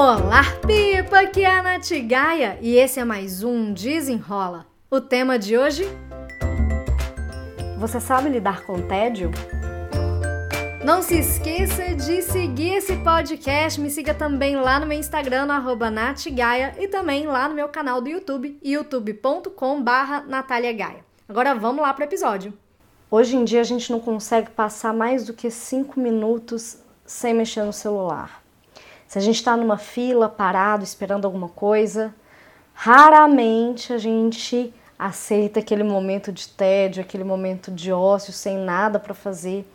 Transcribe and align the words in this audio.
Olá, 0.00 0.44
Pipa! 0.64 1.22
Aqui 1.22 1.42
é 1.42 1.50
a 1.50 1.60
Nath 1.60 1.90
Gaia 2.06 2.56
e 2.62 2.76
esse 2.76 3.00
é 3.00 3.04
mais 3.04 3.42
um 3.42 3.72
Desenrola. 3.72 4.64
O 4.88 5.00
tema 5.00 5.36
de 5.36 5.58
hoje? 5.58 5.88
Você 7.80 7.98
sabe 7.98 8.28
lidar 8.28 8.62
com 8.62 8.80
tédio? 8.80 9.32
Não 10.84 11.02
se 11.02 11.18
esqueça 11.18 11.96
de 11.96 12.22
seguir 12.22 12.74
esse 12.74 12.96
podcast. 12.98 13.80
Me 13.80 13.90
siga 13.90 14.14
também 14.14 14.54
lá 14.54 14.78
no 14.78 14.86
meu 14.86 14.96
Instagram, 14.96 15.46
no 15.46 15.90
natgaia, 15.90 16.76
e 16.78 16.86
também 16.86 17.26
lá 17.26 17.48
no 17.48 17.56
meu 17.56 17.68
canal 17.68 18.00
do 18.00 18.08
YouTube, 18.08 18.56
youtube.com 18.62 19.82
barra 19.82 20.24
Agora 21.28 21.56
vamos 21.56 21.82
lá 21.82 21.92
para 21.92 22.04
o 22.04 22.06
episódio. 22.06 22.54
Hoje 23.10 23.34
em 23.34 23.44
dia 23.44 23.62
a 23.62 23.64
gente 23.64 23.90
não 23.90 23.98
consegue 23.98 24.50
passar 24.50 24.94
mais 24.94 25.26
do 25.26 25.32
que 25.32 25.50
5 25.50 25.98
minutos 25.98 26.78
sem 27.04 27.34
mexer 27.34 27.64
no 27.64 27.72
celular. 27.72 28.46
Se 29.08 29.16
a 29.16 29.22
gente 29.22 29.36
está 29.36 29.56
numa 29.56 29.78
fila, 29.78 30.28
parado, 30.28 30.84
esperando 30.84 31.24
alguma 31.24 31.48
coisa, 31.48 32.14
raramente 32.74 33.90
a 33.90 33.96
gente 33.96 34.72
aceita 34.98 35.60
aquele 35.60 35.82
momento 35.82 36.30
de 36.30 36.46
tédio, 36.46 37.00
aquele 37.00 37.24
momento 37.24 37.70
de 37.70 37.90
ócio, 37.90 38.34
sem 38.34 38.58
nada 38.58 39.00
para 39.00 39.14
fazer 39.14 39.66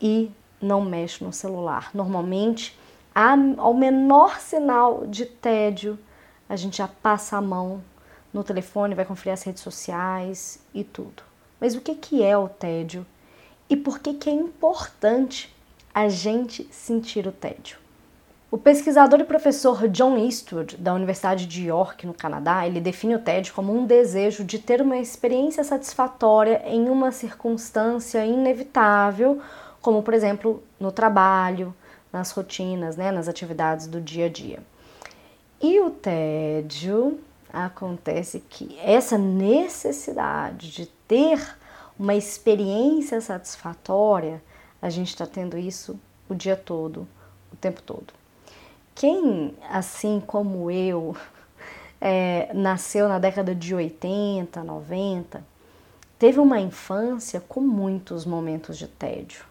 e 0.00 0.30
não 0.60 0.80
mexe 0.80 1.24
no 1.24 1.32
celular. 1.32 1.90
Normalmente, 1.92 2.78
ao 3.58 3.74
menor 3.74 4.38
sinal 4.38 5.08
de 5.08 5.26
tédio, 5.26 5.98
a 6.48 6.54
gente 6.54 6.76
já 6.76 6.86
passa 6.86 7.38
a 7.38 7.40
mão 7.40 7.82
no 8.32 8.44
telefone, 8.44 8.94
vai 8.94 9.04
conferir 9.04 9.32
as 9.32 9.42
redes 9.42 9.60
sociais 9.60 10.64
e 10.72 10.84
tudo. 10.84 11.24
Mas 11.60 11.74
o 11.74 11.80
que, 11.80 11.96
que 11.96 12.22
é 12.22 12.38
o 12.38 12.48
tédio 12.48 13.04
e 13.68 13.76
por 13.76 13.98
que, 13.98 14.14
que 14.14 14.30
é 14.30 14.32
importante 14.32 15.52
a 15.92 16.08
gente 16.08 16.68
sentir 16.70 17.26
o 17.26 17.32
tédio? 17.32 17.81
O 18.52 18.58
pesquisador 18.58 19.18
e 19.18 19.24
professor 19.24 19.88
John 19.88 20.14
Eastwood, 20.18 20.76
da 20.76 20.92
Universidade 20.92 21.46
de 21.46 21.68
York, 21.68 22.06
no 22.06 22.12
Canadá, 22.12 22.66
ele 22.66 22.82
define 22.82 23.14
o 23.14 23.18
tédio 23.18 23.54
como 23.54 23.74
um 23.74 23.86
desejo 23.86 24.44
de 24.44 24.58
ter 24.58 24.82
uma 24.82 24.98
experiência 24.98 25.64
satisfatória 25.64 26.62
em 26.66 26.90
uma 26.90 27.10
circunstância 27.12 28.26
inevitável, 28.26 29.40
como 29.80 30.02
por 30.02 30.12
exemplo 30.12 30.62
no 30.78 30.92
trabalho, 30.92 31.74
nas 32.12 32.30
rotinas, 32.32 32.94
né, 32.94 33.10
nas 33.10 33.26
atividades 33.26 33.86
do 33.86 34.02
dia 34.02 34.26
a 34.26 34.28
dia. 34.28 34.58
E 35.58 35.80
o 35.80 35.88
tédio 35.88 37.18
acontece 37.50 38.40
que 38.50 38.78
essa 38.82 39.16
necessidade 39.16 40.70
de 40.70 40.84
ter 41.08 41.56
uma 41.98 42.14
experiência 42.14 43.18
satisfatória, 43.18 44.42
a 44.82 44.90
gente 44.90 45.08
está 45.08 45.26
tendo 45.26 45.56
isso 45.56 45.98
o 46.28 46.34
dia 46.34 46.54
todo, 46.54 47.08
o 47.50 47.56
tempo 47.56 47.80
todo. 47.80 48.20
Quem, 48.94 49.54
assim 49.70 50.22
como 50.26 50.70
eu, 50.70 51.16
é, 52.00 52.50
nasceu 52.54 53.08
na 53.08 53.18
década 53.18 53.54
de 53.54 53.74
80, 53.74 54.62
90, 54.62 55.44
teve 56.18 56.38
uma 56.38 56.60
infância 56.60 57.42
com 57.48 57.60
muitos 57.60 58.24
momentos 58.24 58.76
de 58.78 58.86
tédio, 58.86 59.44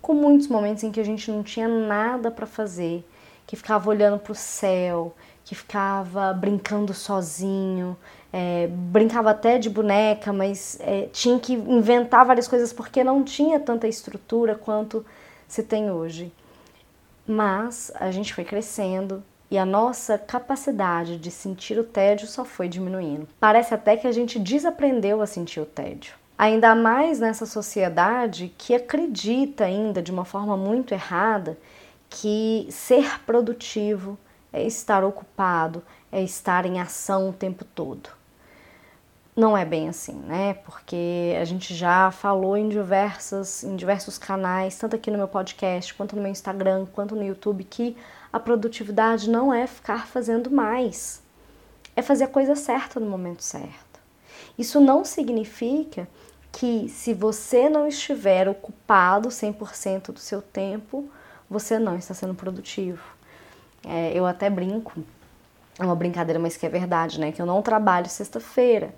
com 0.00 0.14
muitos 0.14 0.48
momentos 0.48 0.82
em 0.84 0.90
que 0.90 1.00
a 1.00 1.04
gente 1.04 1.30
não 1.30 1.42
tinha 1.42 1.68
nada 1.68 2.30
para 2.30 2.46
fazer, 2.46 3.06
que 3.46 3.56
ficava 3.56 3.88
olhando 3.90 4.18
para 4.18 4.32
o 4.32 4.34
céu, 4.34 5.14
que 5.44 5.54
ficava 5.54 6.32
brincando 6.32 6.92
sozinho, 6.92 7.96
é, 8.32 8.66
brincava 8.66 9.30
até 9.30 9.58
de 9.58 9.70
boneca, 9.70 10.32
mas 10.32 10.76
é, 10.80 11.08
tinha 11.12 11.38
que 11.38 11.52
inventar 11.52 12.26
várias 12.26 12.48
coisas 12.48 12.72
porque 12.72 13.04
não 13.04 13.22
tinha 13.22 13.60
tanta 13.60 13.86
estrutura 13.86 14.56
quanto 14.56 15.06
se 15.46 15.62
tem 15.62 15.90
hoje. 15.90 16.32
Mas 17.26 17.90
a 17.94 18.10
gente 18.10 18.32
foi 18.32 18.44
crescendo 18.44 19.22
e 19.50 19.58
a 19.58 19.64
nossa 19.64 20.18
capacidade 20.18 21.16
de 21.18 21.30
sentir 21.30 21.78
o 21.78 21.84
tédio 21.84 22.26
só 22.26 22.44
foi 22.44 22.68
diminuindo. 22.68 23.28
Parece 23.38 23.74
até 23.74 23.96
que 23.96 24.06
a 24.06 24.12
gente 24.12 24.38
desaprendeu 24.38 25.20
a 25.22 25.26
sentir 25.26 25.60
o 25.60 25.66
tédio. 25.66 26.14
Ainda 26.38 26.74
mais 26.74 27.18
nessa 27.18 27.46
sociedade 27.46 28.52
que 28.58 28.74
acredita 28.74 29.64
ainda 29.64 30.02
de 30.02 30.12
uma 30.12 30.24
forma 30.24 30.56
muito 30.56 30.92
errada 30.92 31.56
que 32.10 32.66
ser 32.70 33.20
produtivo 33.24 34.18
é 34.52 34.62
estar 34.62 35.04
ocupado, 35.04 35.82
é 36.10 36.22
estar 36.22 36.66
em 36.66 36.80
ação 36.80 37.28
o 37.28 37.32
tempo 37.32 37.64
todo. 37.64 38.10
Não 39.36 39.54
é 39.54 39.66
bem 39.66 39.86
assim, 39.86 40.14
né? 40.14 40.54
Porque 40.64 41.36
a 41.38 41.44
gente 41.44 41.74
já 41.74 42.10
falou 42.10 42.56
em 42.56 42.70
diversas, 42.70 43.62
em 43.62 43.76
diversos 43.76 44.16
canais, 44.16 44.78
tanto 44.78 44.96
aqui 44.96 45.10
no 45.10 45.18
meu 45.18 45.28
podcast, 45.28 45.92
quanto 45.92 46.16
no 46.16 46.22
meu 46.22 46.30
Instagram, 46.30 46.86
quanto 46.86 47.14
no 47.14 47.22
YouTube, 47.22 47.62
que 47.62 47.94
a 48.32 48.40
produtividade 48.40 49.28
não 49.28 49.52
é 49.52 49.66
ficar 49.66 50.06
fazendo 50.06 50.50
mais, 50.50 51.22
é 51.94 52.00
fazer 52.00 52.24
a 52.24 52.28
coisa 52.28 52.56
certa 52.56 52.98
no 52.98 53.10
momento 53.10 53.44
certo. 53.44 54.00
Isso 54.58 54.80
não 54.80 55.04
significa 55.04 56.08
que 56.50 56.88
se 56.88 57.12
você 57.12 57.68
não 57.68 57.86
estiver 57.86 58.48
ocupado 58.48 59.28
100% 59.28 60.12
do 60.12 60.18
seu 60.18 60.40
tempo, 60.40 61.10
você 61.48 61.78
não 61.78 61.98
está 61.98 62.14
sendo 62.14 62.34
produtivo. 62.34 63.02
É, 63.86 64.12
eu 64.14 64.24
até 64.24 64.48
brinco, 64.48 64.94
é 65.78 65.84
uma 65.84 65.94
brincadeira, 65.94 66.38
mas 66.38 66.56
que 66.56 66.64
é 66.64 66.70
verdade, 66.70 67.20
né? 67.20 67.32
Que 67.32 67.42
eu 67.42 67.46
não 67.46 67.60
trabalho 67.60 68.08
sexta-feira. 68.08 68.94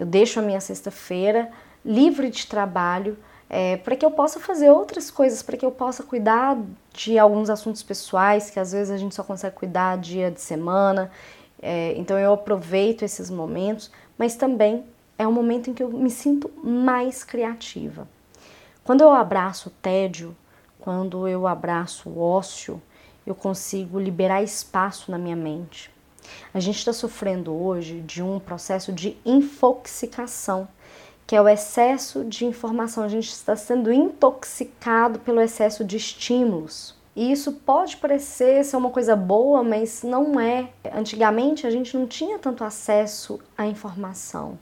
Eu 0.00 0.06
deixo 0.06 0.40
a 0.40 0.42
minha 0.42 0.62
sexta-feira 0.62 1.50
livre 1.84 2.30
de 2.30 2.46
trabalho 2.46 3.18
é, 3.50 3.76
para 3.76 3.94
que 3.94 4.02
eu 4.02 4.10
possa 4.10 4.40
fazer 4.40 4.70
outras 4.70 5.10
coisas, 5.10 5.42
para 5.42 5.58
que 5.58 5.66
eu 5.66 5.70
possa 5.70 6.02
cuidar 6.02 6.56
de 6.90 7.18
alguns 7.18 7.50
assuntos 7.50 7.82
pessoais 7.82 8.48
que 8.48 8.58
às 8.58 8.72
vezes 8.72 8.90
a 8.90 8.96
gente 8.96 9.14
só 9.14 9.22
consegue 9.22 9.56
cuidar 9.56 9.98
dia 9.98 10.30
de 10.30 10.40
semana. 10.40 11.10
É, 11.60 11.92
então 11.98 12.18
eu 12.18 12.32
aproveito 12.32 13.02
esses 13.02 13.28
momentos, 13.28 13.90
mas 14.16 14.36
também 14.36 14.86
é 15.18 15.28
um 15.28 15.32
momento 15.32 15.68
em 15.68 15.74
que 15.74 15.82
eu 15.82 15.90
me 15.90 16.10
sinto 16.10 16.50
mais 16.64 17.22
criativa. 17.22 18.08
Quando 18.82 19.02
eu 19.02 19.10
abraço 19.10 19.68
o 19.68 19.72
tédio, 19.82 20.34
quando 20.78 21.28
eu 21.28 21.46
abraço 21.46 22.08
o 22.08 22.18
ócio, 22.22 22.80
eu 23.26 23.34
consigo 23.34 24.00
liberar 24.00 24.42
espaço 24.42 25.10
na 25.10 25.18
minha 25.18 25.36
mente. 25.36 25.90
A 26.52 26.60
gente 26.60 26.78
está 26.78 26.92
sofrendo 26.92 27.52
hoje 27.52 28.00
de 28.00 28.22
um 28.22 28.38
processo 28.38 28.92
de 28.92 29.16
infoxicação, 29.24 30.68
que 31.26 31.36
é 31.36 31.40
o 31.40 31.48
excesso 31.48 32.24
de 32.24 32.44
informação. 32.44 33.04
A 33.04 33.08
gente 33.08 33.28
está 33.28 33.54
sendo 33.54 33.92
intoxicado 33.92 35.18
pelo 35.20 35.40
excesso 35.40 35.84
de 35.84 35.96
estímulos. 35.96 36.94
E 37.14 37.30
isso 37.32 37.52
pode 37.52 37.96
parecer 37.96 38.64
ser 38.64 38.76
uma 38.76 38.90
coisa 38.90 39.14
boa, 39.16 39.62
mas 39.62 40.02
não 40.02 40.38
é. 40.40 40.70
Antigamente 40.92 41.66
a 41.66 41.70
gente 41.70 41.96
não 41.96 42.06
tinha 42.06 42.38
tanto 42.38 42.64
acesso 42.64 43.40
à 43.58 43.66
informação. 43.66 44.58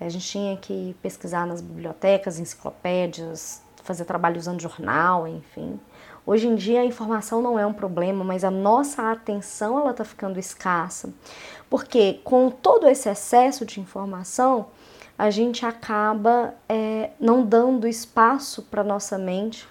A 0.00 0.08
gente 0.08 0.26
tinha 0.26 0.56
que 0.56 0.96
pesquisar 1.02 1.46
nas 1.46 1.60
bibliotecas, 1.60 2.38
enciclopédias, 2.38 3.60
fazer 3.90 4.04
trabalho 4.04 4.38
usando 4.38 4.60
jornal, 4.60 5.26
enfim. 5.26 5.80
Hoje 6.24 6.46
em 6.46 6.54
dia 6.54 6.80
a 6.80 6.84
informação 6.84 7.42
não 7.42 7.58
é 7.58 7.66
um 7.66 7.72
problema, 7.72 8.22
mas 8.22 8.44
a 8.44 8.50
nossa 8.50 9.10
atenção 9.10 9.80
ela 9.80 9.90
está 9.90 10.04
ficando 10.04 10.38
escassa, 10.38 11.12
porque 11.68 12.20
com 12.22 12.50
todo 12.50 12.86
esse 12.86 13.08
excesso 13.08 13.66
de 13.66 13.80
informação 13.80 14.66
a 15.18 15.28
gente 15.28 15.66
acaba 15.66 16.54
é, 16.68 17.10
não 17.18 17.44
dando 17.44 17.88
espaço 17.88 18.62
para 18.62 18.84
nossa 18.84 19.18
mente 19.18 19.66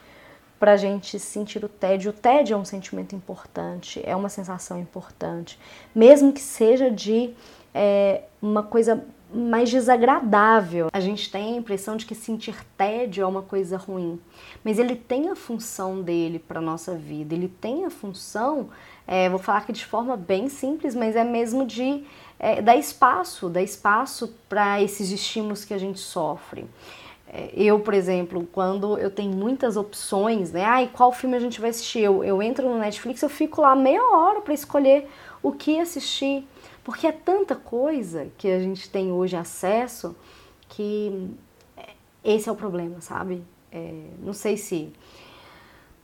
para 0.59 0.73
a 0.73 0.77
gente 0.77 1.17
sentir 1.17 1.63
o 1.63 1.69
tédio. 1.69 2.11
O 2.11 2.13
tédio 2.13 2.55
é 2.55 2.57
um 2.57 2.65
sentimento 2.65 3.15
importante, 3.15 4.01
é 4.03 4.13
uma 4.13 4.27
sensação 4.27 4.77
importante, 4.77 5.57
mesmo 5.95 6.33
que 6.33 6.41
seja 6.41 6.91
de 6.91 7.33
é, 7.73 8.23
uma 8.41 8.63
coisa 8.63 9.01
mais 9.33 9.69
desagradável. 9.69 10.87
A 10.91 10.99
gente 10.99 11.31
tem 11.31 11.53
a 11.53 11.57
impressão 11.57 11.95
de 11.95 12.05
que 12.05 12.15
sentir 12.15 12.55
tédio 12.77 13.23
é 13.23 13.25
uma 13.25 13.41
coisa 13.41 13.77
ruim, 13.77 14.19
mas 14.63 14.79
ele 14.79 14.95
tem 14.95 15.29
a 15.29 15.35
função 15.35 16.01
dele 16.01 16.39
para 16.39 16.59
nossa 16.59 16.95
vida. 16.95 17.35
Ele 17.35 17.47
tem 17.47 17.85
a 17.85 17.89
função, 17.89 18.69
é, 19.07 19.29
vou 19.29 19.39
falar 19.39 19.59
aqui 19.59 19.73
de 19.73 19.85
forma 19.85 20.17
bem 20.17 20.49
simples, 20.49 20.95
mas 20.95 21.15
é 21.15 21.23
mesmo 21.23 21.65
de 21.65 22.03
é, 22.39 22.61
dar 22.61 22.75
espaço, 22.75 23.49
dar 23.49 23.61
espaço 23.61 24.33
para 24.47 24.81
esses 24.81 25.11
estímulos 25.11 25.63
que 25.63 25.73
a 25.73 25.77
gente 25.77 25.99
sofre. 25.99 26.65
É, 27.31 27.51
eu, 27.55 27.79
por 27.79 27.93
exemplo, 27.93 28.47
quando 28.51 28.97
eu 28.97 29.11
tenho 29.11 29.31
muitas 29.31 29.77
opções, 29.77 30.51
né? 30.51 30.63
Ai, 30.63 30.89
qual 30.91 31.11
filme 31.11 31.37
a 31.37 31.39
gente 31.39 31.61
vai 31.61 31.69
assistir? 31.69 31.99
Eu, 31.99 32.23
eu 32.23 32.41
entro 32.41 32.67
no 32.67 32.79
Netflix, 32.79 33.21
eu 33.21 33.29
fico 33.29 33.61
lá 33.61 33.75
meia 33.75 34.03
hora 34.03 34.41
para 34.41 34.53
escolher 34.53 35.07
o 35.43 35.51
que 35.51 35.79
assistir. 35.79 36.47
Porque 36.89 37.05
é 37.05 37.11
tanta 37.11 37.55
coisa 37.55 38.31
que 38.35 38.47
a 38.47 38.59
gente 38.59 38.89
tem 38.89 39.11
hoje 39.11 39.35
acesso 39.35 40.15
que 40.67 41.29
esse 42.23 42.49
é 42.49 42.51
o 42.51 42.55
problema, 42.55 42.99
sabe? 42.99 43.43
É, 43.71 44.05
não 44.23 44.33
sei 44.33 44.57
se 44.57 44.91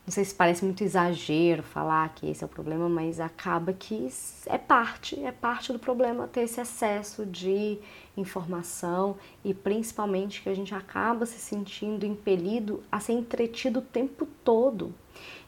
Não 0.05 0.11
sei 0.11 0.23
se 0.23 0.35
parece 0.35 0.63
muito 0.63 0.83
exagero 0.83 1.63
falar 1.63 2.13
que 2.13 2.29
esse 2.29 2.43
é 2.43 2.45
o 2.45 2.47
problema, 2.47 2.87
mas 2.87 3.19
acaba 3.19 3.73
que 3.73 4.07
é 4.45 4.59
parte, 4.59 5.19
é 5.23 5.31
parte 5.31 5.73
do 5.73 5.79
problema 5.79 6.27
ter 6.27 6.41
esse 6.41 6.61
excesso 6.61 7.25
de 7.25 7.79
informação 8.15 9.17
e 9.43 9.55
principalmente 9.55 10.43
que 10.43 10.49
a 10.49 10.53
gente 10.53 10.75
acaba 10.75 11.25
se 11.25 11.39
sentindo 11.39 12.05
impelido 12.05 12.83
a 12.91 12.99
ser 12.99 13.13
entretido 13.13 13.79
o 13.79 13.81
tempo 13.81 14.27
todo. 14.43 14.93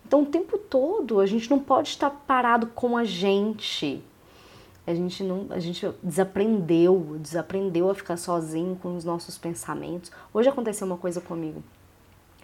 Então, 0.04 0.24
o 0.24 0.26
tempo 0.26 0.58
todo 0.58 1.20
a 1.20 1.28
gente 1.28 1.48
não 1.48 1.60
pode 1.60 1.90
estar 1.90 2.10
parado 2.10 2.66
com 2.66 2.98
a 2.98 3.04
gente. 3.04 4.04
A 4.88 4.94
gente 4.94 5.22
não, 5.22 5.48
a 5.50 5.60
gente 5.60 5.86
desaprendeu, 6.02 7.18
desaprendeu 7.20 7.90
a 7.90 7.94
ficar 7.94 8.16
sozinho 8.16 8.78
com 8.78 8.96
os 8.96 9.04
nossos 9.04 9.38
pensamentos. 9.38 10.10
Hoje 10.34 10.48
aconteceu 10.48 10.88
uma 10.88 10.98
coisa 10.98 11.20
comigo. 11.20 11.62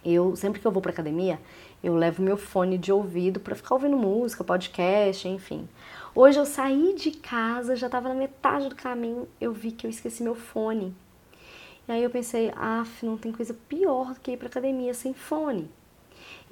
Eu 0.04 0.36
sempre 0.36 0.60
que 0.60 0.68
eu 0.68 0.72
vou 0.72 0.82
para 0.82 0.92
academia, 0.92 1.40
eu 1.82 1.96
levo 1.96 2.22
meu 2.22 2.36
fone 2.36 2.78
de 2.78 2.92
ouvido 2.92 3.40
para 3.40 3.56
ficar 3.56 3.76
ouvindo 3.76 3.96
música, 3.96 4.44
podcast, 4.44 5.26
enfim. 5.26 5.70
Hoje 6.14 6.38
eu 6.38 6.46
saí 6.46 6.94
de 6.94 7.12
casa, 7.12 7.78
já 7.78 7.88
estava 7.88 8.10
na 8.10 8.16
metade 8.16 8.68
do 8.68 8.76
caminho, 8.76 9.26
eu 9.40 9.54
vi 9.54 9.72
que 9.72 9.88
eu 9.88 9.90
esqueci 9.90 10.22
meu 10.22 10.36
fone. 10.36 10.94
E 11.88 11.92
aí 11.94 12.04
eu 12.04 12.10
pensei, 12.10 12.52
ah, 12.58 12.84
não 13.02 13.18
tem 13.18 13.32
coisa 13.32 13.56
pior 13.70 14.14
do 14.14 14.20
que 14.20 14.32
ir 14.32 14.38
para 14.38 14.48
academia 14.48 14.94
sem 14.94 15.14
fone. 15.14 15.72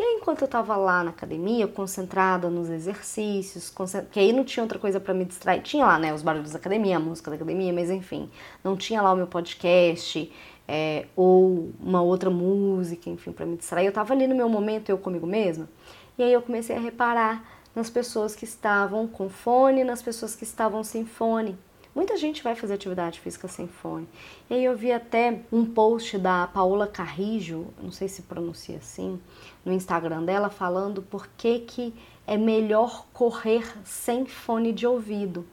E 0.02 0.04
aí, 0.04 0.18
enquanto 0.20 0.42
eu 0.42 0.46
estava 0.46 0.76
lá 0.76 1.04
na 1.04 1.12
academia, 1.12 1.68
concentrada 1.68 2.50
nos 2.50 2.72
exercícios, 2.72 3.72
que 4.12 4.20
aí 4.20 4.34
não 4.34 4.44
tinha 4.44 4.64
outra 4.64 4.80
coisa 4.80 5.00
para 5.00 5.14
me 5.14 5.24
distrair. 5.24 5.62
Tinha 5.62 5.86
lá, 5.86 6.00
né, 6.00 6.12
os 6.12 6.24
barulhos 6.24 6.50
da 6.50 6.58
academia, 6.58 6.98
a 6.98 7.00
música 7.00 7.30
da 7.30 7.36
academia, 7.36 7.72
mas 7.72 7.92
enfim, 7.92 8.28
não 8.64 8.76
tinha 8.76 9.00
lá 9.00 9.14
o 9.14 9.16
meu 9.16 9.28
podcast, 9.28 10.34
é, 10.68 11.06
ou 11.16 11.72
uma 11.80 12.02
outra 12.02 12.32
música, 12.32 13.12
enfim, 13.12 13.32
para 13.32 13.46
me 13.46 13.56
distrair. 13.56 13.86
Eu 13.86 13.90
estava 13.90 14.12
ali 14.12 14.26
no 14.26 14.34
meu 14.34 14.50
momento, 14.50 14.90
eu 14.90 14.98
comigo 14.98 15.28
mesma, 15.28 15.70
e 16.18 16.24
aí 16.24 16.34
eu 16.34 16.42
comecei 16.42 16.76
a 16.76 16.80
reparar 16.80 17.46
nas 17.76 17.88
pessoas 17.88 18.36
que 18.36 18.44
estavam 18.44 19.08
com 19.08 19.30
fone, 19.30 19.84
nas 19.84 20.02
pessoas 20.02 20.36
que 20.36 20.44
estavam 20.44 20.84
sem 20.84 21.06
fone. 21.06 21.56
Muita 21.94 22.16
gente 22.16 22.42
vai 22.42 22.56
fazer 22.56 22.76
atividade 22.76 23.20
física 23.20 23.50
sem 23.50 23.68
fone. 23.68 24.08
E 24.50 24.54
aí 24.54 24.64
eu 24.64 24.78
vi 24.78 24.94
até 24.94 25.42
um 25.52 25.66
post 25.66 26.18
da 26.18 26.48
Paola 26.48 26.88
Carrijo, 26.88 27.68
não 27.82 27.92
sei 27.92 28.08
se 28.08 28.22
pronuncia 28.22 28.78
assim, 28.78 29.20
no 29.66 29.74
Instagram 29.74 30.24
dela, 30.24 30.50
falando 30.50 31.02
por 31.02 31.28
que, 31.38 31.60
que 31.60 31.94
é 32.26 32.38
melhor 32.38 33.06
correr 33.12 33.66
sem 33.84 34.26
fone 34.26 34.72
de 34.72 34.88
ouvido. 34.88 35.46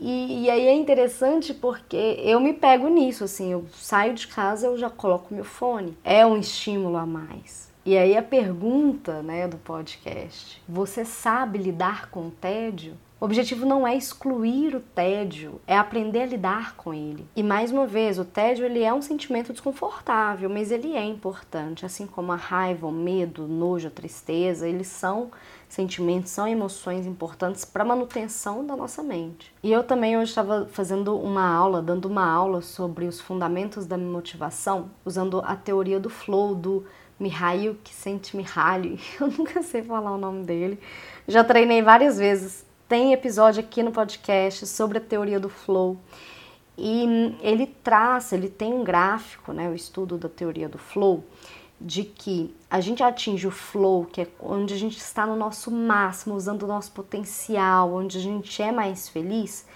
E, 0.00 0.44
e, 0.44 0.50
aí 0.50 0.66
é 0.66 0.74
interessante 0.74 1.52
porque 1.52 2.20
eu 2.22 2.38
me 2.38 2.52
pego 2.52 2.88
nisso, 2.88 3.24
assim, 3.24 3.52
eu 3.52 3.66
saio 3.72 4.14
de 4.14 4.28
casa, 4.28 4.66
eu 4.66 4.78
já 4.78 4.88
coloco 4.88 5.34
meu 5.34 5.44
fone. 5.44 5.96
É 6.04 6.24
um 6.24 6.36
estímulo 6.36 6.96
a 6.96 7.06
mais. 7.06 7.68
E 7.84 7.96
aí 7.96 8.16
a 8.16 8.22
pergunta, 8.22 9.22
né, 9.22 9.48
do 9.48 9.56
podcast, 9.56 10.62
você 10.68 11.04
sabe 11.04 11.58
lidar 11.58 12.10
com 12.10 12.28
o 12.28 12.30
tédio? 12.30 12.96
O 13.20 13.24
objetivo 13.24 13.66
não 13.66 13.84
é 13.84 13.96
excluir 13.96 14.76
o 14.76 14.80
tédio, 14.80 15.60
é 15.66 15.76
aprender 15.76 16.22
a 16.22 16.26
lidar 16.26 16.76
com 16.76 16.94
ele. 16.94 17.26
E 17.34 17.42
mais 17.42 17.72
uma 17.72 17.84
vez, 17.84 18.16
o 18.16 18.24
tédio 18.24 18.64
ele 18.64 18.84
é 18.84 18.94
um 18.94 19.02
sentimento 19.02 19.52
desconfortável, 19.52 20.48
mas 20.48 20.70
ele 20.70 20.94
é 20.94 21.04
importante, 21.04 21.84
assim 21.84 22.06
como 22.06 22.30
a 22.30 22.36
raiva, 22.36 22.86
o 22.86 22.92
medo, 22.92 23.44
o 23.44 23.48
nojo, 23.48 23.88
a 23.88 23.90
tristeza, 23.90 24.68
eles 24.68 24.86
são 24.86 25.32
sentimentos, 25.68 26.30
são 26.30 26.46
emoções 26.46 27.06
importantes 27.06 27.64
para 27.64 27.82
a 27.82 27.86
manutenção 27.86 28.64
da 28.64 28.76
nossa 28.76 29.02
mente. 29.02 29.52
E 29.64 29.72
eu 29.72 29.82
também 29.82 30.16
hoje 30.16 30.30
estava 30.30 30.68
fazendo 30.70 31.18
uma 31.18 31.52
aula, 31.52 31.82
dando 31.82 32.04
uma 32.04 32.24
aula 32.24 32.62
sobre 32.62 33.06
os 33.06 33.20
fundamentos 33.20 33.84
da 33.84 33.98
motivação, 33.98 34.90
usando 35.04 35.42
a 35.44 35.56
teoria 35.56 35.98
do 35.98 36.08
flow 36.08 36.54
do 36.54 36.86
Mihail 37.18 37.76
Csikszentmihalyi. 37.82 39.00
Eu 39.20 39.26
nunca 39.26 39.60
sei 39.60 39.82
falar 39.82 40.12
o 40.12 40.18
nome 40.18 40.44
dele. 40.44 40.78
Já 41.26 41.42
treinei 41.42 41.82
várias 41.82 42.16
vezes. 42.16 42.67
Tem 42.88 43.12
episódio 43.12 43.60
aqui 43.60 43.82
no 43.82 43.92
podcast 43.92 44.66
sobre 44.66 44.96
a 44.96 45.00
teoria 45.00 45.38
do 45.38 45.50
flow. 45.50 45.98
E 46.74 47.36
ele 47.42 47.66
traça, 47.66 48.34
ele 48.34 48.48
tem 48.48 48.72
um 48.72 48.82
gráfico, 48.82 49.52
né, 49.52 49.68
o 49.68 49.74
estudo 49.74 50.16
da 50.16 50.26
teoria 50.28 50.70
do 50.70 50.78
flow, 50.78 51.22
de 51.78 52.02
que 52.02 52.54
a 52.70 52.80
gente 52.80 53.02
atinge 53.02 53.46
o 53.46 53.50
flow, 53.50 54.06
que 54.06 54.22
é 54.22 54.26
onde 54.40 54.72
a 54.72 54.76
gente 54.78 54.96
está 54.96 55.26
no 55.26 55.36
nosso 55.36 55.70
máximo, 55.70 56.34
usando 56.34 56.62
o 56.62 56.66
nosso 56.66 56.90
potencial, 56.92 57.92
onde 57.92 58.16
a 58.16 58.22
gente 58.22 58.62
é 58.62 58.72
mais 58.72 59.06
feliz, 59.06 59.66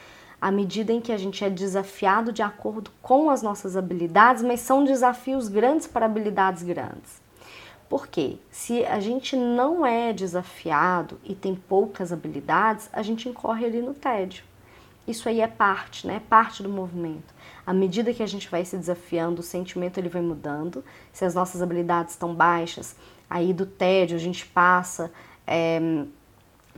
à 0.40 0.50
medida 0.50 0.90
em 0.90 1.00
que 1.00 1.12
a 1.12 1.18
gente 1.18 1.44
é 1.44 1.50
desafiado 1.50 2.32
de 2.32 2.40
acordo 2.40 2.90
com 3.02 3.28
as 3.28 3.42
nossas 3.42 3.76
habilidades, 3.76 4.42
mas 4.42 4.60
são 4.60 4.84
desafios 4.84 5.48
grandes 5.48 5.86
para 5.86 6.06
habilidades 6.06 6.62
grandes. 6.62 7.21
Porque 7.92 8.38
se 8.50 8.86
a 8.86 9.00
gente 9.00 9.36
não 9.36 9.84
é 9.84 10.14
desafiado 10.14 11.20
e 11.22 11.34
tem 11.34 11.54
poucas 11.54 12.10
habilidades, 12.10 12.88
a 12.90 13.02
gente 13.02 13.28
incorre 13.28 13.66
ali 13.66 13.82
no 13.82 13.92
tédio. 13.92 14.44
Isso 15.06 15.28
aí 15.28 15.42
é 15.42 15.46
parte, 15.46 16.06
né? 16.06 16.22
Parte 16.26 16.62
do 16.62 16.70
movimento. 16.70 17.34
À 17.66 17.74
medida 17.74 18.14
que 18.14 18.22
a 18.22 18.26
gente 18.26 18.48
vai 18.48 18.64
se 18.64 18.78
desafiando, 18.78 19.42
o 19.42 19.44
sentimento 19.44 19.98
ele 19.98 20.08
vai 20.08 20.22
mudando. 20.22 20.82
Se 21.12 21.26
as 21.26 21.34
nossas 21.34 21.60
habilidades 21.60 22.14
estão 22.14 22.34
baixas, 22.34 22.96
aí 23.28 23.52
do 23.52 23.66
tédio 23.66 24.16
a 24.16 24.20
gente 24.20 24.46
passa 24.46 25.12
é, 25.46 25.76
eh, 25.76 26.06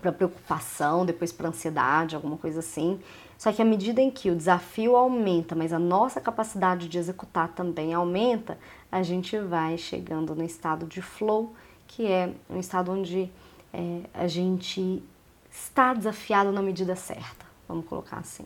para 0.01 0.11
preocupação, 0.11 1.07
depois 1.07 1.31
para 1.31 1.49
ansiedade, 1.49 2.17
alguma 2.17 2.37
coisa 2.37 2.59
assim. 2.59 2.99
Só 3.39 3.53
que 3.53 3.61
à 3.61 3.65
medida 3.65 4.01
em 4.01 4.11
que 4.11 4.31
o 4.31 4.37
desafio 4.37 4.97
aumenta, 4.97 5.55
mas 5.55 5.73
a 5.73 5.79
nossa 5.79 6.21
capacidade 6.21 6.89
de 6.89 6.99
executar 6.99 7.49
também 7.49 7.93
aumenta, 7.93 8.59
a 8.97 9.03
gente 9.03 9.39
vai 9.39 9.77
chegando 9.77 10.35
no 10.35 10.45
estado 10.45 10.87
de 10.87 11.03
flow, 11.03 11.55
que 11.87 12.07
é 12.07 12.33
um 12.49 12.59
estado 12.59 12.93
onde 12.93 13.31
é, 13.73 14.01
a 14.15 14.27
gente 14.27 15.03
está 15.51 15.95
desafiado 15.95 16.53
na 16.53 16.63
medida 16.63 16.95
certa 16.97 17.45
vamos 17.69 17.87
colocar 17.87 18.19
assim. 18.19 18.45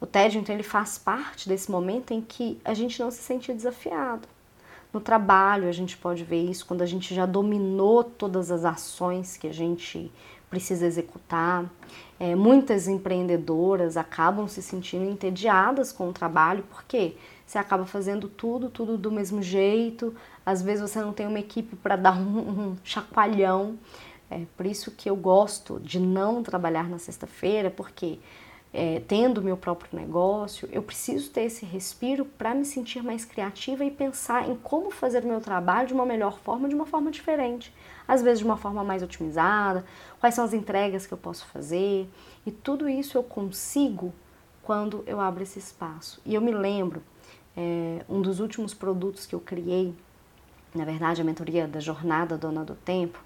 O 0.00 0.06
tédio, 0.06 0.40
então, 0.40 0.54
ele 0.54 0.62
faz 0.62 0.98
parte 0.98 1.48
desse 1.48 1.70
momento 1.70 2.12
em 2.12 2.20
que 2.20 2.60
a 2.64 2.74
gente 2.74 3.00
não 3.00 3.10
se 3.10 3.22
sente 3.22 3.52
desafiado. 3.52 4.28
No 4.92 5.00
trabalho, 5.00 5.68
a 5.68 5.72
gente 5.72 5.96
pode 5.96 6.22
ver 6.22 6.42
isso 6.42 6.66
quando 6.66 6.82
a 6.82 6.86
gente 6.86 7.14
já 7.14 7.26
dominou 7.26 8.04
todas 8.04 8.50
as 8.50 8.64
ações 8.64 9.36
que 9.36 9.46
a 9.46 9.52
gente 9.52 10.12
precisa 10.50 10.86
executar. 10.86 11.64
É, 12.18 12.34
muitas 12.34 12.88
empreendedoras 12.88 13.96
acabam 13.96 14.48
se 14.48 14.62
sentindo 14.62 15.04
entediadas 15.04 15.92
com 15.92 16.08
o 16.08 16.12
trabalho, 16.12 16.64
porque 16.70 17.14
você 17.46 17.58
acaba 17.58 17.84
fazendo 17.84 18.28
tudo, 18.28 18.70
tudo 18.70 18.96
do 18.96 19.12
mesmo 19.12 19.42
jeito. 19.42 20.14
Às 20.44 20.62
vezes 20.62 20.90
você 20.90 21.00
não 21.00 21.12
tem 21.12 21.26
uma 21.26 21.38
equipe 21.38 21.76
para 21.76 21.94
dar 21.96 22.16
um, 22.16 22.38
um 22.38 22.76
chacoalhão. 22.82 23.78
É 24.30 24.42
por 24.56 24.66
isso 24.66 24.90
que 24.90 25.08
eu 25.08 25.14
gosto 25.14 25.78
de 25.80 26.00
não 26.00 26.42
trabalhar 26.42 26.88
na 26.88 26.98
sexta-feira, 26.98 27.70
porque 27.70 28.18
é, 28.72 29.00
tendo 29.06 29.42
meu 29.42 29.56
próprio 29.56 29.98
negócio, 29.98 30.68
eu 30.70 30.82
preciso 30.82 31.30
ter 31.30 31.42
esse 31.42 31.64
respiro 31.64 32.24
para 32.24 32.54
me 32.54 32.64
sentir 32.64 33.02
mais 33.02 33.24
criativa 33.24 33.84
e 33.84 33.90
pensar 33.90 34.48
em 34.48 34.56
como 34.56 34.90
fazer 34.90 35.24
o 35.24 35.26
meu 35.26 35.40
trabalho 35.40 35.88
de 35.88 35.94
uma 35.94 36.04
melhor 36.04 36.38
forma, 36.40 36.68
de 36.68 36.74
uma 36.74 36.86
forma 36.86 37.10
diferente. 37.10 37.72
Às 38.06 38.22
vezes 38.22 38.40
de 38.40 38.44
uma 38.44 38.56
forma 38.56 38.84
mais 38.84 39.02
otimizada, 39.02 39.84
quais 40.20 40.34
são 40.34 40.44
as 40.44 40.52
entregas 40.52 41.06
que 41.06 41.14
eu 41.14 41.18
posso 41.18 41.46
fazer. 41.46 42.08
E 42.44 42.50
tudo 42.50 42.88
isso 42.88 43.16
eu 43.16 43.22
consigo 43.22 44.12
quando 44.62 45.02
eu 45.06 45.20
abro 45.20 45.42
esse 45.42 45.58
espaço. 45.58 46.20
E 46.24 46.34
eu 46.34 46.40
me 46.40 46.52
lembro, 46.52 47.02
é, 47.56 48.04
um 48.08 48.20
dos 48.20 48.40
últimos 48.40 48.74
produtos 48.74 49.24
que 49.24 49.34
eu 49.34 49.40
criei, 49.40 49.94
na 50.74 50.84
verdade, 50.84 51.22
a 51.22 51.24
mentoria 51.24 51.66
da 51.66 51.80
Jornada 51.80 52.36
Dona 52.36 52.64
do 52.64 52.74
Tempo, 52.74 53.18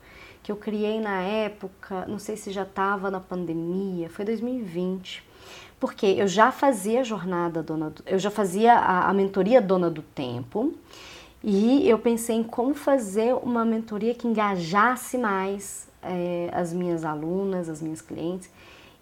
que 0.42 0.52
eu 0.52 0.56
criei 0.56 1.00
na 1.00 1.20
época, 1.20 2.06
não 2.06 2.18
sei 2.18 2.36
se 2.36 2.52
já 2.52 2.62
estava 2.62 3.10
na 3.10 3.20
pandemia, 3.20 4.08
foi 4.08 4.24
2020. 4.24 5.29
Porque 5.78 6.06
eu 6.06 6.28
já 6.28 6.52
fazia 6.52 7.00
a 7.00 7.04
jornada 7.04 7.62
dona 7.62 7.90
do, 7.90 8.02
eu 8.06 8.18
já 8.18 8.30
fazia 8.30 8.74
a, 8.74 9.08
a 9.08 9.14
mentoria 9.14 9.60
dona 9.60 9.88
do 9.88 10.02
tempo, 10.02 10.74
e 11.42 11.88
eu 11.88 11.98
pensei 11.98 12.36
em 12.36 12.42
como 12.42 12.74
fazer 12.74 13.34
uma 13.34 13.64
mentoria 13.64 14.14
que 14.14 14.28
engajasse 14.28 15.16
mais 15.16 15.88
é, 16.02 16.50
as 16.52 16.72
minhas 16.72 17.04
alunas, 17.04 17.68
as 17.68 17.80
minhas 17.80 18.02
clientes. 18.02 18.50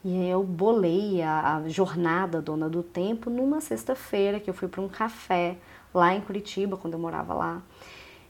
E 0.05 0.29
eu 0.29 0.45
bolei 0.45 1.21
a, 1.21 1.57
a 1.57 1.69
jornada 1.69 2.41
dona 2.41 2.69
do 2.69 2.83
tempo 2.83 3.29
numa 3.29 3.61
sexta-feira 3.61 4.39
que 4.39 4.49
eu 4.49 4.55
fui 4.55 4.69
para 4.69 4.81
um 4.81 4.89
café 4.89 5.57
lá 5.93 6.15
em 6.15 6.21
Curitiba, 6.21 6.77
quando 6.77 6.95
eu 6.95 7.01
morava 7.01 7.35
lá. 7.35 7.63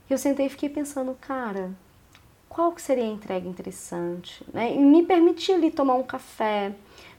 E 0.08 0.12
eu 0.12 0.16
sentei 0.16 0.46
e 0.46 0.48
fiquei 0.48 0.70
pensando, 0.70 1.14
cara, 1.20 1.70
qual 2.48 2.72
que 2.72 2.82
seria 2.82 3.04
a 3.04 3.08
entrega 3.08 3.48
interessante, 3.48 4.44
né? 4.52 4.74
E 4.74 4.78
me 4.78 5.04
permitir 5.04 5.52
ali 5.52 5.70
tomar 5.70 5.94
um 5.94 6.02
café, 6.02 6.74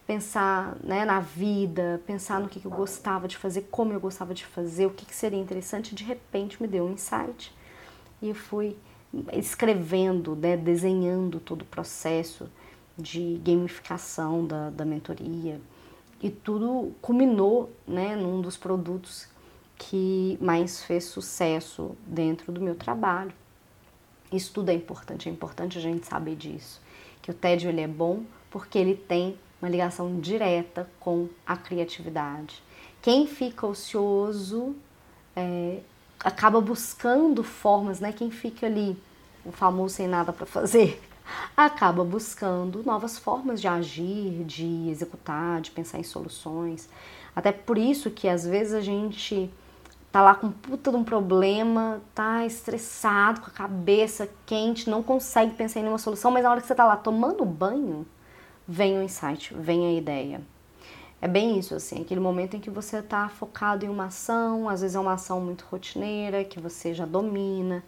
pensar 0.05 0.75
né, 0.83 1.05
na 1.05 1.19
vida, 1.19 2.01
pensar 2.05 2.39
no 2.39 2.49
que, 2.49 2.59
que 2.59 2.65
eu 2.65 2.71
gostava 2.71 3.27
de 3.27 3.37
fazer, 3.37 3.67
como 3.69 3.93
eu 3.93 3.99
gostava 3.99 4.33
de 4.33 4.45
fazer, 4.45 4.87
o 4.87 4.89
que, 4.89 5.05
que 5.05 5.15
seria 5.15 5.39
interessante, 5.39 5.93
de 5.93 6.03
repente 6.03 6.59
me 6.61 6.67
deu 6.67 6.85
um 6.85 6.93
insight 6.93 7.55
e 8.21 8.29
eu 8.29 8.35
fui 8.35 8.75
escrevendo, 9.33 10.35
né, 10.35 10.57
desenhando 10.57 11.39
todo 11.39 11.61
o 11.61 11.65
processo 11.65 12.49
de 12.97 13.39
gamificação 13.43 14.45
da, 14.45 14.69
da 14.71 14.83
mentoria 14.83 15.61
e 16.21 16.29
tudo 16.29 16.91
culminou 17.01 17.71
né, 17.87 18.15
num 18.15 18.41
dos 18.41 18.57
produtos 18.57 19.27
que 19.77 20.37
mais 20.41 20.83
fez 20.83 21.05
sucesso 21.05 21.95
dentro 22.05 22.51
do 22.51 22.59
meu 22.59 22.75
trabalho. 22.75 23.31
Isso 24.31 24.51
tudo 24.53 24.69
é 24.69 24.73
importante, 24.73 25.27
é 25.27 25.31
importante 25.31 25.77
a 25.77 25.81
gente 25.81 26.05
saber 26.05 26.35
disso. 26.35 26.81
Que 27.21 27.31
o 27.31 27.33
tédio 27.33 27.69
ele 27.69 27.81
é 27.81 27.87
bom 27.87 28.23
porque 28.49 28.77
ele 28.77 28.95
tem 28.95 29.37
uma 29.61 29.69
ligação 29.69 30.19
direta 30.19 30.89
com 30.99 31.27
a 31.45 31.57
criatividade. 31.57 32.63
Quem 33.01 33.27
fica 33.27 33.65
ocioso 33.65 34.75
é, 35.35 35.79
acaba 36.19 36.59
buscando 36.61 37.43
formas, 37.43 37.99
né? 37.99 38.11
Quem 38.11 38.29
fica 38.29 38.65
ali, 38.65 38.97
o 39.45 39.51
famoso 39.51 39.95
sem 39.95 40.07
nada 40.07 40.33
para 40.33 40.45
fazer, 40.45 41.01
acaba 41.55 42.03
buscando 42.03 42.83
novas 42.83 43.17
formas 43.17 43.61
de 43.61 43.67
agir, 43.67 44.43
de 44.43 44.89
executar, 44.89 45.61
de 45.61 45.71
pensar 45.71 45.99
em 45.99 46.03
soluções. 46.03 46.89
Até 47.35 47.51
por 47.51 47.77
isso 47.77 48.09
que 48.09 48.27
às 48.27 48.45
vezes 48.45 48.73
a 48.73 48.81
gente 48.81 49.49
tá 50.11 50.21
lá 50.21 50.33
com 50.35 50.51
puta 50.51 50.91
de 50.91 50.97
um 50.97 51.03
problema, 51.03 52.01
tá 52.15 52.45
estressado, 52.45 53.41
com 53.41 53.47
a 53.47 53.53
cabeça 53.53 54.29
quente, 54.45 54.89
não 54.89 55.03
consegue 55.03 55.53
pensar 55.53 55.79
em 55.79 55.83
nenhuma 55.83 55.99
solução, 55.99 56.31
mas 56.31 56.43
na 56.43 56.51
hora 56.51 56.61
que 56.61 56.67
você 56.67 56.75
tá 56.75 56.85
lá 56.85 56.97
tomando 56.97 57.45
banho, 57.45 58.05
vem 58.67 58.97
o 58.97 59.03
insight, 59.03 59.53
vem 59.53 59.85
a 59.85 59.93
ideia. 59.93 60.41
É 61.21 61.27
bem 61.27 61.59
isso, 61.59 61.75
assim, 61.75 62.01
aquele 62.01 62.19
momento 62.19 62.55
em 62.55 62.59
que 62.59 62.69
você 62.69 62.99
está 62.99 63.27
focado 63.27 63.85
em 63.85 63.89
uma 63.89 64.05
ação, 64.05 64.69
às 64.69 64.81
vezes 64.81 64.95
é 64.95 64.99
uma 64.99 65.13
ação 65.13 65.41
muito 65.41 65.65
rotineira, 65.69 66.45
que 66.45 66.59
você 66.59 66.93
já 66.93 67.05
domina, 67.05 67.83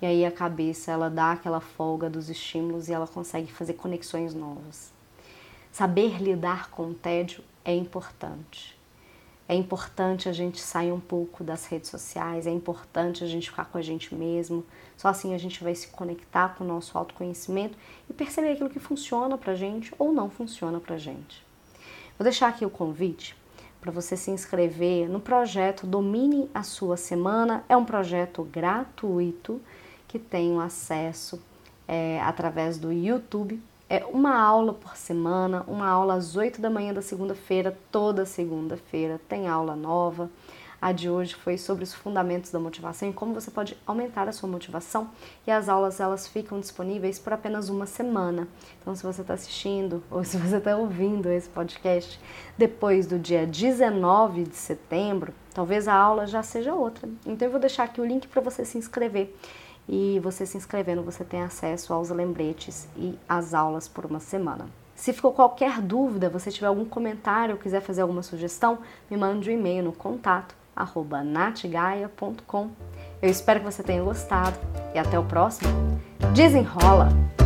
e 0.00 0.06
aí 0.06 0.26
a 0.26 0.32
cabeça 0.32 0.90
ela 0.90 1.08
dá 1.08 1.32
aquela 1.32 1.60
folga 1.60 2.10
dos 2.10 2.28
estímulos 2.28 2.88
e 2.88 2.92
ela 2.92 3.06
consegue 3.06 3.52
fazer 3.52 3.74
conexões 3.74 4.34
novas. 4.34 4.92
Saber 5.70 6.20
lidar 6.20 6.70
com 6.70 6.90
o 6.90 6.94
tédio 6.94 7.42
é 7.64 7.72
importante. 7.72 8.81
É 9.48 9.54
importante 9.54 10.28
a 10.28 10.32
gente 10.32 10.60
sair 10.60 10.92
um 10.92 11.00
pouco 11.00 11.42
das 11.42 11.66
redes 11.66 11.90
sociais, 11.90 12.46
é 12.46 12.50
importante 12.50 13.24
a 13.24 13.26
gente 13.26 13.50
ficar 13.50 13.66
com 13.66 13.76
a 13.76 13.82
gente 13.82 14.14
mesmo. 14.14 14.64
Só 14.96 15.08
assim 15.08 15.34
a 15.34 15.38
gente 15.38 15.62
vai 15.62 15.74
se 15.74 15.88
conectar 15.88 16.54
com 16.54 16.64
o 16.64 16.66
nosso 16.66 16.96
autoconhecimento 16.96 17.76
e 18.08 18.12
perceber 18.12 18.52
aquilo 18.52 18.70
que 18.70 18.78
funciona 18.78 19.36
pra 19.36 19.54
gente 19.54 19.92
ou 19.98 20.12
não 20.12 20.30
funciona 20.30 20.78
pra 20.80 20.96
gente. 20.96 21.44
Vou 22.18 22.24
deixar 22.24 22.48
aqui 22.48 22.64
o 22.64 22.70
convite 22.70 23.36
para 23.80 23.90
você 23.90 24.16
se 24.16 24.30
inscrever 24.30 25.08
no 25.08 25.18
projeto 25.18 25.88
Domine 25.88 26.48
a 26.54 26.62
Sua 26.62 26.96
Semana. 26.96 27.64
É 27.68 27.76
um 27.76 27.84
projeto 27.84 28.44
gratuito 28.44 29.60
que 30.06 30.20
tem 30.20 30.60
acesso 30.60 31.42
é, 31.88 32.20
através 32.22 32.78
do 32.78 32.92
YouTube. 32.92 33.60
É 33.94 34.06
uma 34.06 34.34
aula 34.34 34.72
por 34.72 34.96
semana, 34.96 35.66
uma 35.68 35.86
aula 35.86 36.14
às 36.14 36.34
8 36.34 36.62
da 36.62 36.70
manhã 36.70 36.94
da 36.94 37.02
segunda-feira, 37.02 37.76
toda 37.90 38.24
segunda-feira 38.24 39.20
tem 39.28 39.46
aula 39.46 39.76
nova. 39.76 40.30
A 40.80 40.92
de 40.92 41.10
hoje 41.10 41.34
foi 41.34 41.58
sobre 41.58 41.84
os 41.84 41.92
fundamentos 41.92 42.50
da 42.50 42.58
motivação 42.58 43.10
e 43.10 43.12
como 43.12 43.34
você 43.34 43.50
pode 43.50 43.76
aumentar 43.86 44.26
a 44.26 44.32
sua 44.32 44.48
motivação. 44.48 45.10
E 45.46 45.50
as 45.50 45.68
aulas 45.68 46.00
elas 46.00 46.26
ficam 46.26 46.58
disponíveis 46.58 47.18
por 47.18 47.34
apenas 47.34 47.68
uma 47.68 47.84
semana. 47.84 48.48
Então, 48.80 48.94
se 48.94 49.02
você 49.02 49.20
está 49.20 49.34
assistindo 49.34 50.02
ou 50.10 50.24
se 50.24 50.38
você 50.38 50.56
está 50.56 50.74
ouvindo 50.74 51.28
esse 51.28 51.50
podcast 51.50 52.18
depois 52.56 53.06
do 53.06 53.18
dia 53.18 53.46
19 53.46 54.44
de 54.44 54.56
setembro, 54.56 55.34
talvez 55.52 55.86
a 55.86 55.94
aula 55.94 56.26
já 56.26 56.42
seja 56.42 56.74
outra. 56.74 57.06
Então, 57.26 57.46
eu 57.46 57.52
vou 57.52 57.60
deixar 57.60 57.84
aqui 57.84 58.00
o 58.00 58.06
link 58.06 58.26
para 58.26 58.40
você 58.40 58.64
se 58.64 58.78
inscrever. 58.78 59.36
E 59.88 60.20
você 60.20 60.46
se 60.46 60.56
inscrevendo, 60.56 61.02
você 61.02 61.24
tem 61.24 61.42
acesso 61.42 61.92
aos 61.92 62.10
lembretes 62.10 62.88
e 62.96 63.18
às 63.28 63.52
aulas 63.52 63.88
por 63.88 64.06
uma 64.06 64.20
semana. 64.20 64.66
Se 64.94 65.12
ficou 65.12 65.32
qualquer 65.32 65.80
dúvida, 65.80 66.28
você 66.28 66.50
tiver 66.50 66.68
algum 66.68 66.84
comentário 66.84 67.56
quiser 67.56 67.80
fazer 67.80 68.02
alguma 68.02 68.22
sugestão, 68.22 68.78
me 69.10 69.16
mande 69.16 69.50
um 69.50 69.52
e-mail 69.52 69.82
no 69.82 69.92
contato 69.92 70.54
natgaia.com. 71.24 72.70
Eu 73.20 73.28
espero 73.28 73.60
que 73.60 73.66
você 73.66 73.82
tenha 73.82 74.02
gostado 74.02 74.58
e 74.94 74.98
até 74.98 75.18
o 75.18 75.24
próximo. 75.24 75.70
Desenrola! 76.34 77.41